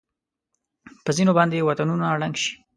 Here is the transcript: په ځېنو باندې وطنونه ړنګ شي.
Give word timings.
په 1.03 1.11
ځېنو 1.15 1.31
باندې 1.39 1.65
وطنونه 1.67 2.05
ړنګ 2.19 2.35
شي. 2.43 2.53